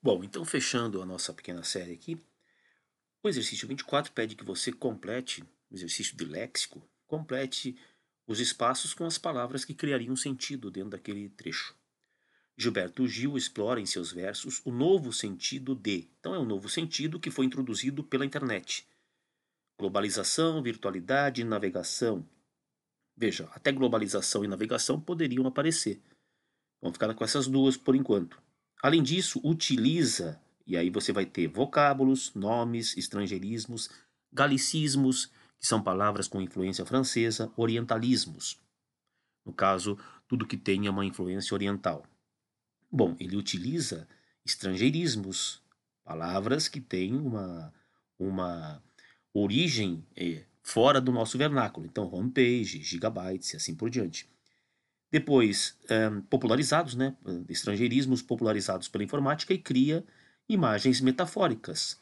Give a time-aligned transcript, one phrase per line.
[0.00, 2.16] Bom, então fechando a nossa pequena série aqui,
[3.22, 7.76] o exercício 24 pede que você complete, o exercício de léxico, complete
[8.24, 11.74] os espaços com as palavras que criariam sentido dentro daquele trecho.
[12.56, 16.08] Gilberto Gil explora em seus versos o novo sentido de.
[16.20, 18.86] Então é um novo sentido que foi introduzido pela internet.
[19.78, 22.28] Globalização, virtualidade, navegação.
[23.16, 26.00] Veja, até globalização e navegação poderiam aparecer.
[26.80, 28.40] Vamos ficar com essas duas por enquanto.
[28.82, 33.90] Além disso, utiliza, e aí você vai ter vocábulos, nomes, estrangeirismos,
[34.32, 35.26] galicismos,
[35.58, 38.60] que são palavras com influência francesa, orientalismos.
[39.44, 42.06] No caso, tudo que tenha uma influência oriental.
[42.90, 44.06] Bom, ele utiliza
[44.44, 45.60] estrangeirismos,
[46.04, 47.72] palavras que têm uma,
[48.18, 48.82] uma
[49.34, 51.86] origem é, fora do nosso vernáculo.
[51.86, 54.28] Então, homepage, gigabytes e assim por diante.
[55.10, 57.16] Depois, é, popularizados, né,
[57.48, 60.04] estrangeirismos popularizados pela informática e cria
[60.48, 61.98] imagens metafóricas,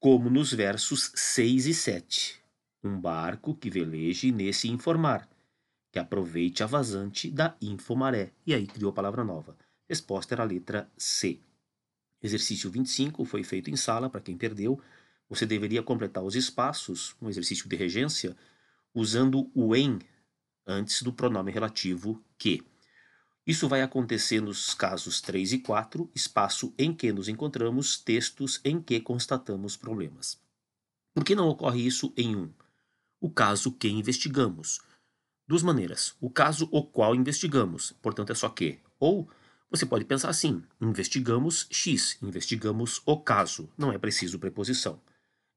[0.00, 2.40] como nos versos 6 e 7.
[2.82, 5.28] Um barco que veleje nesse informar,
[5.92, 8.32] que aproveite a vazante da infomaré.
[8.44, 9.56] E aí criou a palavra nova.
[9.88, 11.38] Resposta era a letra C.
[12.22, 14.80] Exercício 25 foi feito em sala, para quem perdeu.
[15.28, 18.36] Você deveria completar os espaços, um exercício de regência,
[18.94, 20.00] usando o em
[20.66, 22.62] antes do pronome relativo que.
[23.46, 28.80] Isso vai acontecer nos casos 3 e 4, espaço em que nos encontramos, textos em
[28.80, 30.40] que constatamos problemas.
[31.14, 32.50] Por que não ocorre isso em um?
[33.20, 34.80] O caso que investigamos.
[35.46, 36.14] Duas maneiras.
[36.20, 38.78] O caso o qual investigamos, portanto é só que.
[38.98, 39.28] Ou
[39.70, 45.00] você pode pensar assim: investigamos X, investigamos o caso, não é preciso preposição.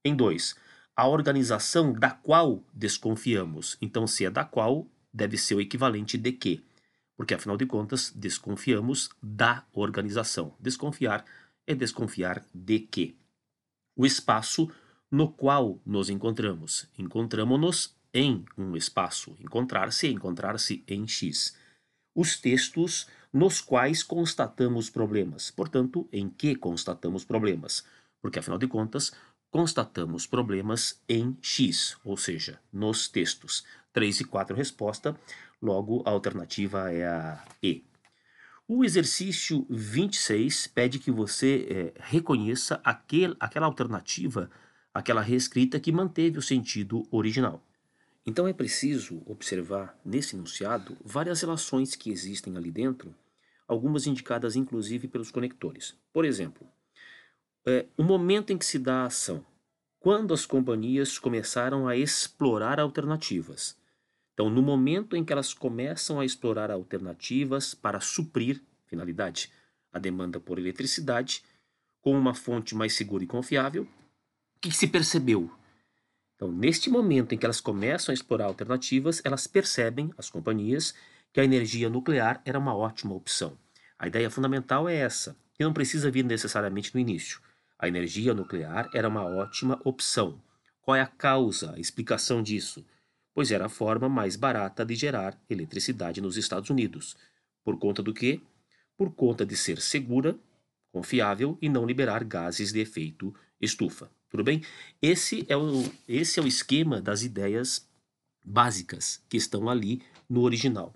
[0.03, 0.55] Em 2,
[0.95, 3.77] a organização da qual desconfiamos.
[3.81, 6.63] Então, se é da qual, deve ser o equivalente de que,
[7.15, 10.55] porque afinal de contas, desconfiamos da organização.
[10.59, 11.25] Desconfiar
[11.65, 13.15] é desconfiar de que.
[13.95, 14.69] O espaço
[15.11, 16.87] no qual nos encontramos.
[16.97, 19.35] Encontramos-nos em um espaço.
[19.39, 21.55] Encontrar-se é encontrar-se em X.
[22.15, 25.51] Os textos nos quais constatamos problemas.
[25.51, 27.85] Portanto, em que constatamos problemas?
[28.21, 29.11] Porque, afinal de contas,
[29.51, 33.63] constatamos problemas em X, ou seja, nos textos.
[33.91, 35.15] 3 e 4 resposta,
[35.63, 37.83] logo a alternativa é a E.
[38.67, 44.51] O exercício 26 pede que você é, reconheça aquel, aquela alternativa,
[44.93, 47.63] aquela reescrita que manteve o sentido original.
[48.25, 53.15] Então é preciso observar nesse enunciado várias relações que existem ali dentro
[53.67, 55.95] algumas indicadas inclusive pelos conectores.
[56.11, 56.67] Por exemplo,
[57.65, 59.45] é, o momento em que se dá a ação,
[59.99, 63.77] quando as companhias começaram a explorar alternativas.
[64.33, 69.51] Então, no momento em que elas começam a explorar alternativas para suprir, finalidade,
[69.91, 71.43] a demanda por eletricidade,
[72.01, 75.51] com uma fonte mais segura e confiável, o que se percebeu?
[76.35, 80.95] Então, neste momento em que elas começam a explorar alternativas, elas percebem, as companhias,
[81.31, 83.57] que a energia nuclear era uma ótima opção.
[83.97, 87.39] A ideia fundamental é essa, que não precisa vir necessariamente no início.
[87.77, 90.41] A energia nuclear era uma ótima opção.
[90.81, 92.85] Qual é a causa, a explicação disso?
[93.33, 97.15] Pois era a forma mais barata de gerar eletricidade nos Estados Unidos.
[97.63, 98.41] Por conta do quê?
[98.95, 100.37] Por conta de ser segura,
[100.91, 104.09] confiável e não liberar gases de efeito estufa.
[104.29, 104.61] Tudo bem?
[105.01, 107.87] Esse é o, esse é o esquema das ideias
[108.43, 110.93] básicas que estão ali no original.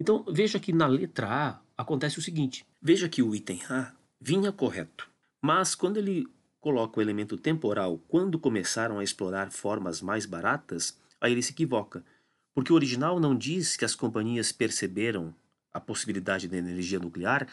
[0.00, 4.50] Então veja que na letra A acontece o seguinte: veja que o item A vinha
[4.50, 5.08] correto,
[5.40, 6.26] mas quando ele
[6.60, 12.04] coloca o elemento temporal quando começaram a explorar formas mais baratas, aí ele se equivoca,
[12.52, 15.34] porque o original não diz que as companhias perceberam
[15.72, 17.46] a possibilidade da energia nuclear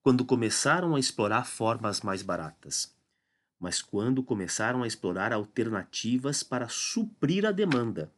[0.00, 2.94] quando começaram a explorar formas mais baratas,
[3.60, 8.10] mas quando começaram a explorar alternativas para suprir a demanda.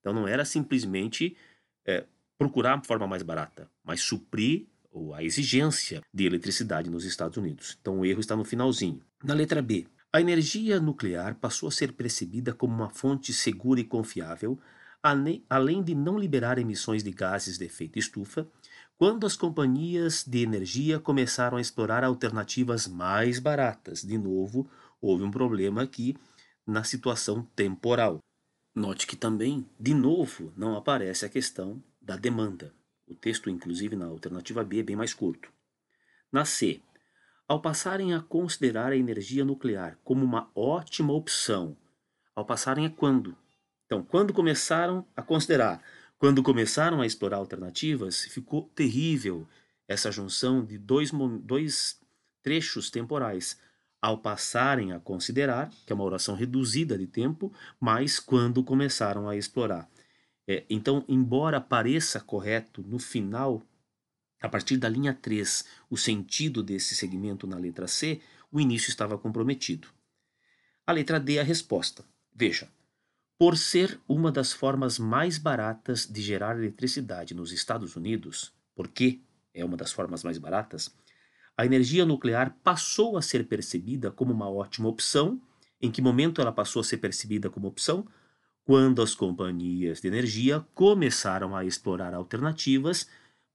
[0.00, 1.36] Então não era simplesmente
[1.84, 2.06] é,
[2.38, 4.66] procurar a forma mais barata, mas suprir
[5.14, 7.76] a exigência de eletricidade nos Estados Unidos.
[7.80, 9.00] Então o erro está no finalzinho.
[9.22, 13.84] Na letra B, a energia nuclear passou a ser percebida como uma fonte segura e
[13.84, 14.58] confiável,
[15.02, 18.48] além de não liberar emissões de gases de efeito estufa,
[18.96, 24.02] quando as companhias de energia começaram a explorar alternativas mais baratas.
[24.02, 24.68] De novo,
[25.00, 26.16] houve um problema aqui
[26.66, 28.18] na situação temporal.
[28.74, 32.74] Note que também, de novo, não aparece a questão da demanda.
[33.06, 35.50] O texto, inclusive, na alternativa B é bem mais curto.
[36.30, 36.80] Na C,
[37.48, 41.74] ao passarem a considerar a energia nuclear como uma ótima opção,
[42.36, 43.34] ao passarem a quando?
[43.86, 45.82] Então, quando começaram a considerar,
[46.18, 49.48] quando começaram a explorar alternativas, ficou terrível
[49.88, 51.10] essa junção de dois,
[51.42, 51.98] dois,
[52.42, 53.58] trechos temporais,
[54.00, 59.36] ao passarem a considerar que é uma oração reduzida de tempo, mas quando começaram a
[59.36, 59.88] explorar.
[60.46, 63.62] É, então, embora pareça correto no final,
[64.40, 68.20] a partir da linha 3, o sentido desse segmento na letra C,
[68.52, 69.88] o início estava comprometido.
[70.86, 72.04] A letra D é a resposta.
[72.34, 72.68] Veja,
[73.38, 79.20] por ser uma das formas mais baratas de gerar eletricidade nos Estados Unidos, porque
[79.52, 80.94] é uma das formas mais baratas,
[81.56, 85.40] a energia nuclear passou a ser percebida como uma ótima opção.
[85.82, 88.06] Em que momento ela passou a ser percebida como opção?
[88.64, 93.08] Quando as companhias de energia começaram a explorar alternativas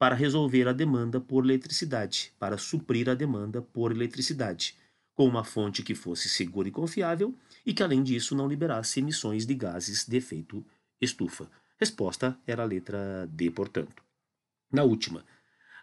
[0.03, 4.75] para resolver a demanda por eletricidade, para suprir a demanda por eletricidade,
[5.15, 7.33] com uma fonte que fosse segura e confiável
[7.65, 10.61] e que, além disso, não liberasse emissões de gases de efeito
[11.00, 11.50] estufa.
[11.79, 14.03] Resposta era a letra D, portanto.
[14.69, 15.23] Na última,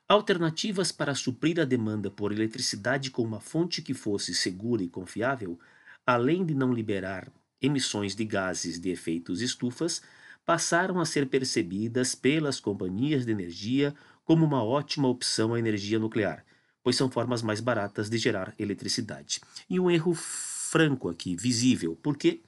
[0.07, 5.59] alternativas para suprir a demanda por eletricidade com uma fonte que fosse segura e confiável,
[6.07, 10.03] além de não liberar emissões de gases de efeitos estufas,
[10.45, 13.95] passaram a ser percebidas pelas companhias de energia
[14.31, 16.45] como uma ótima opção à energia nuclear,
[16.85, 19.41] pois são formas mais baratas de gerar eletricidade.
[19.69, 22.41] E um erro franco aqui, visível, porque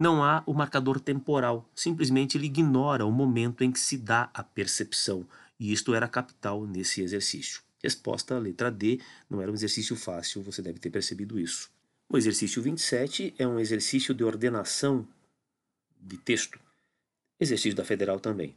[0.00, 4.42] não há o marcador temporal, simplesmente ele ignora o momento em que se dá a
[4.42, 5.24] percepção,
[5.60, 7.62] e isto era capital nesse exercício.
[7.80, 9.00] Resposta, letra D,
[9.30, 11.70] não era um exercício fácil, você deve ter percebido isso.
[12.08, 15.06] O exercício 27 é um exercício de ordenação
[16.00, 16.58] de texto,
[17.38, 18.56] exercício da Federal também.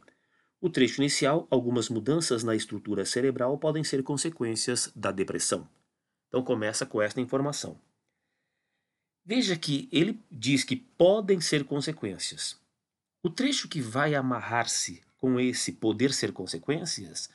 [0.62, 5.66] O trecho inicial, algumas mudanças na estrutura cerebral podem ser consequências da depressão.
[6.28, 7.80] Então começa com esta informação.
[9.24, 12.60] Veja que ele diz que podem ser consequências.
[13.22, 17.30] O trecho que vai amarrar-se com esse poder ser consequências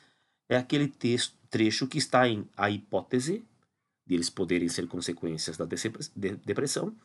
[0.48, 3.44] é aquele texto, trecho que está em a hipótese
[4.06, 5.66] deles poderem ser consequências da
[6.44, 6.96] depressão,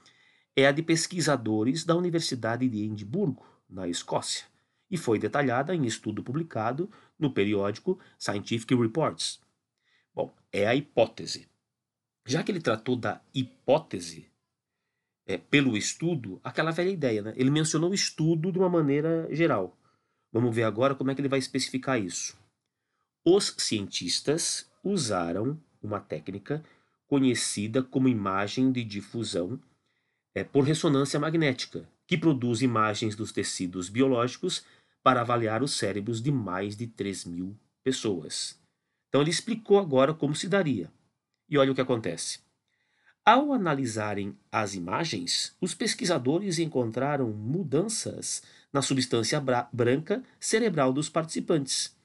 [0.55, 4.51] é a de pesquisadores da Universidade de Edimburgo, na Escócia
[4.91, 9.39] e foi detalhada em estudo publicado no periódico Scientific Reports.
[10.13, 11.47] Bom, é a hipótese.
[12.27, 14.29] Já que ele tratou da hipótese
[15.25, 17.33] é, pelo estudo, aquela velha ideia, né?
[17.37, 19.77] Ele mencionou o estudo de uma maneira geral.
[20.31, 22.37] Vamos ver agora como é que ele vai especificar isso.
[23.25, 26.63] Os cientistas usaram uma técnica
[27.07, 29.59] conhecida como imagem de difusão
[30.33, 34.65] é, por ressonância magnética, que produz imagens dos tecidos biológicos
[35.03, 38.59] para avaliar os cérebros de mais de 3 mil pessoas.
[39.09, 40.91] Então ele explicou agora como se daria.
[41.49, 42.39] E olha o que acontece.
[43.23, 48.41] Ao analisarem as imagens, os pesquisadores encontraram mudanças
[48.73, 49.39] na substância
[49.71, 51.95] branca cerebral dos participantes.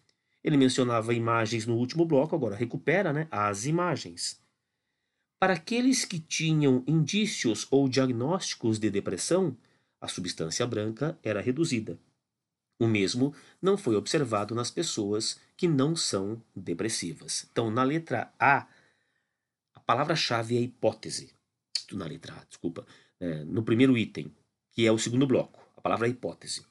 [0.44, 4.40] Ele mencionava imagens no último bloco, agora recupera né, as imagens.
[5.38, 9.56] Para aqueles que tinham indícios ou diagnósticos de depressão,
[10.00, 11.98] a substância branca era reduzida.
[12.78, 17.46] O mesmo não foi observado nas pessoas que não são depressivas.
[17.50, 18.66] Então, na letra A,
[19.74, 21.32] a palavra-chave é hipótese.
[21.92, 22.86] Na letra A, desculpa.
[23.18, 24.30] É, no primeiro item,
[24.72, 26.66] que é o segundo bloco, a palavra é hipótese.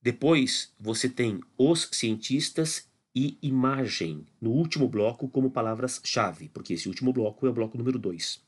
[0.00, 7.12] Depois, você tem os cientistas e imagem no último bloco como palavras-chave, porque esse último
[7.12, 8.40] bloco é o bloco número 2.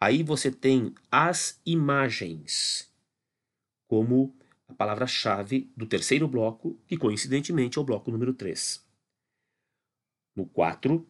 [0.00, 2.88] Aí você tem as imagens
[3.86, 4.34] como
[4.68, 8.86] a palavra-chave do terceiro bloco, que coincidentemente é o bloco número 3.
[10.36, 11.04] No 4,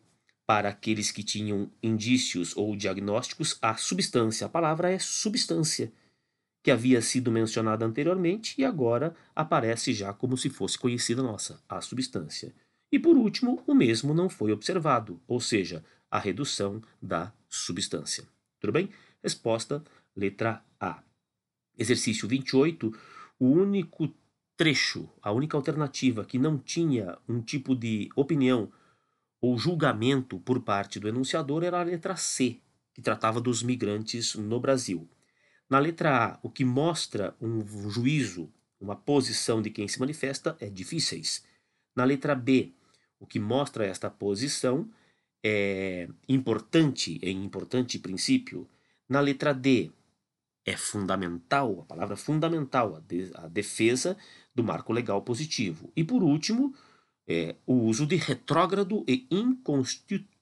[0.46, 5.92] para aqueles que tinham indícios ou diagnósticos, a substância, a palavra é substância,
[6.62, 11.80] que havia sido mencionada anteriormente e agora aparece já como se fosse conhecida nossa, a
[11.80, 12.54] substância.
[12.90, 18.26] E por último, o mesmo não foi observado, ou seja, a redução da substância.
[18.60, 18.88] Tudo bem?
[19.22, 19.84] Resposta,
[20.16, 21.02] letra A.
[21.76, 22.92] Exercício 28
[23.38, 24.12] o único
[24.57, 28.71] trecho, a única alternativa que não tinha um tipo de opinião
[29.40, 32.61] ou julgamento por parte do enunciador era a letra C,
[32.92, 35.09] que tratava dos migrantes no Brasil.
[35.71, 40.68] Na letra A, o que mostra um juízo, uma posição de quem se manifesta é
[40.68, 41.45] difíceis.
[41.95, 42.73] Na letra B,
[43.21, 44.90] o que mostra esta posição
[45.45, 48.68] é importante, é importante princípio.
[49.09, 49.92] Na letra D,
[50.68, 54.16] é fundamental, a palavra fundamental, a, de, a defesa
[54.54, 55.90] do marco legal positivo.
[55.96, 56.75] E por último,
[57.26, 59.26] é, o uso de retrógrado e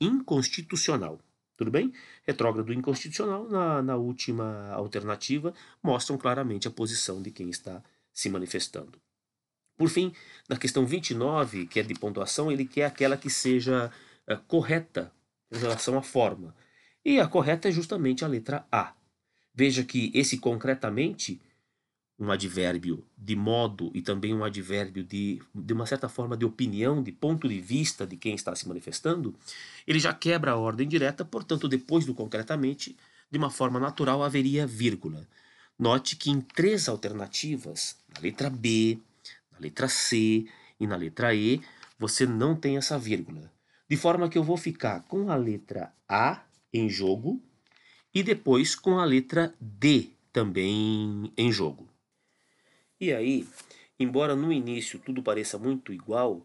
[0.00, 1.20] inconstitucional.
[1.56, 1.92] Tudo bem?
[2.26, 8.28] Retrógrado e inconstitucional, na, na última alternativa, mostram claramente a posição de quem está se
[8.28, 9.00] manifestando.
[9.76, 10.12] Por fim,
[10.48, 13.92] na questão 29, que é de pontuação, ele quer aquela que seja
[14.26, 15.12] é, correta
[15.52, 16.54] em relação à forma.
[17.04, 18.92] E a correta é justamente a letra A.
[19.56, 21.40] Veja que esse concretamente,
[22.18, 27.02] um advérbio de modo e também um advérbio de, de uma certa forma de opinião,
[27.02, 29.34] de ponto de vista de quem está se manifestando,
[29.86, 32.94] ele já quebra a ordem direta, portanto, depois do concretamente,
[33.30, 35.26] de uma forma natural haveria vírgula.
[35.78, 38.98] Note que em três alternativas, na letra B,
[39.50, 40.46] na letra C
[40.78, 41.62] e na letra E,
[41.98, 43.50] você não tem essa vírgula.
[43.88, 47.40] De forma que eu vou ficar com a letra A em jogo
[48.16, 51.86] e depois com a letra D também em jogo.
[52.98, 53.46] E aí,
[54.00, 56.40] embora no início tudo pareça muito igual,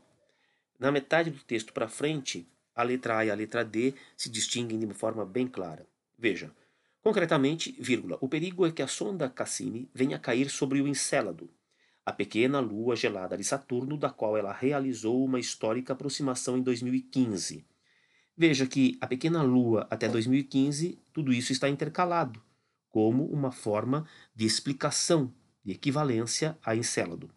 [0.77, 4.79] na metade do texto para frente, a letra A e a letra D se distinguem
[4.79, 5.87] de uma forma bem clara.
[6.19, 6.51] Veja,
[7.01, 11.49] concretamente, vírgula, o perigo é que a sonda Cassini venha cair sobre o Encélado,
[12.05, 17.65] a pequena lua gelada de Saturno, da qual ela realizou uma histórica aproximação em 2015.
[18.41, 22.41] Veja que a pequena lua até 2015, tudo isso está intercalado,
[22.89, 25.31] como uma forma de explicação,
[25.63, 27.29] de equivalência a Encélado.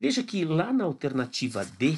[0.00, 1.94] Veja que lá na alternativa D,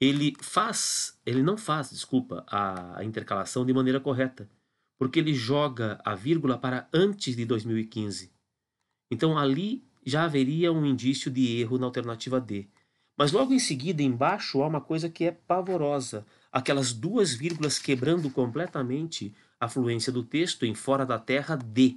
[0.00, 4.48] ele faz, ele não faz, desculpa, a, a intercalação de maneira correta,
[4.96, 8.32] porque ele joga a vírgula para antes de 2015.
[9.10, 12.66] Então ali já haveria um indício de erro na alternativa D.
[13.16, 18.30] Mas logo em seguida, embaixo, há uma coisa que é pavorosa: aquelas duas vírgulas quebrando
[18.30, 21.96] completamente a fluência do texto em fora da terra D.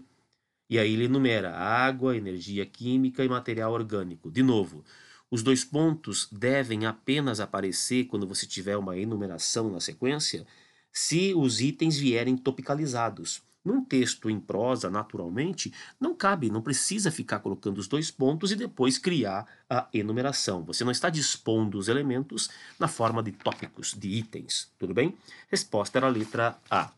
[0.70, 4.32] E aí ele enumera água, energia química e material orgânico.
[4.32, 4.84] De novo,
[5.30, 10.46] os dois pontos devem apenas aparecer quando você tiver uma enumeração na sequência
[10.92, 13.42] se os itens vierem topicalizados.
[13.70, 18.56] Num texto em prosa, naturalmente, não cabe, não precisa ficar colocando os dois pontos e
[18.56, 20.64] depois criar a enumeração.
[20.64, 22.50] Você não está dispondo os elementos
[22.80, 25.16] na forma de tópicos, de itens, tudo bem?
[25.50, 26.92] Resposta era a letra A.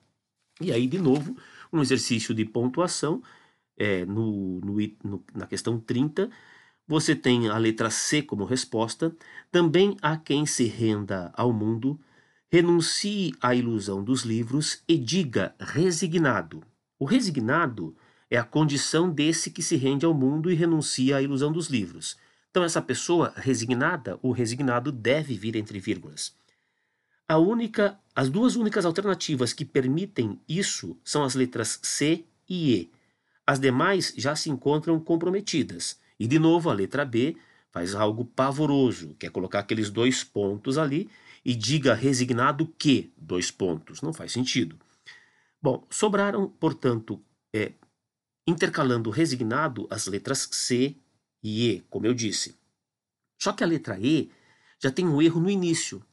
[0.62, 1.36] E aí, de novo,
[1.74, 3.22] um exercício de pontuação
[3.76, 6.30] é, no, no, no, na questão 30.
[6.88, 9.14] Você tem a letra C como resposta.
[9.52, 12.00] Também há quem se renda ao mundo
[12.52, 16.62] renuncie à ilusão dos livros e diga resignado.
[17.00, 17.96] O resignado
[18.30, 22.18] é a condição desse que se rende ao mundo e renuncia à ilusão dos livros.
[22.50, 26.36] Então, essa pessoa resignada, o resignado, deve vir entre vírgulas.
[27.26, 32.92] A única, as duas únicas alternativas que permitem isso são as letras C e E.
[33.48, 35.98] As demais já se encontram comprometidas.
[36.20, 37.38] E, de novo, a letra B
[37.72, 41.10] faz algo pavoroso, que é colocar aqueles dois pontos ali
[41.44, 44.78] e diga resignado que, dois pontos, não faz sentido.
[45.62, 47.22] Bom, sobraram, portanto,
[47.54, 47.74] é,
[48.48, 50.96] intercalando resignado as letras C
[51.44, 52.56] e E, como eu disse.
[53.40, 54.32] Só que a letra E
[54.80, 56.04] já tem um erro no início.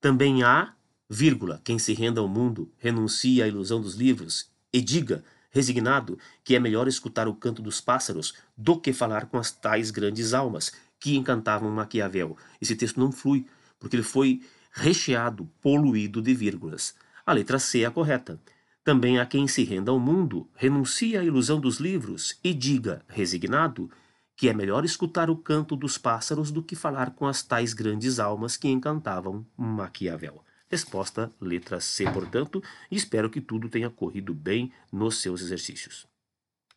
[0.00, 0.74] Também há,
[1.08, 6.54] vírgula, quem se renda ao mundo renuncia à ilusão dos livros e diga, resignado, que
[6.54, 10.72] é melhor escutar o canto dos pássaros do que falar com as tais grandes almas
[10.98, 12.36] que encantavam Maquiavel.
[12.60, 13.46] Esse texto não flui,
[13.78, 16.94] porque ele foi recheado, poluído de vírgulas.
[17.26, 18.40] A letra C é a correta.
[18.82, 23.90] Também há quem se renda ao mundo, renuncie à ilusão dos livros e diga, resignado,
[24.36, 28.18] que é melhor escutar o canto dos pássaros do que falar com as tais grandes
[28.18, 30.42] almas que encantavam Maquiavel.
[30.70, 36.09] Resposta letra C, portanto, e espero que tudo tenha corrido bem nos seus exercícios.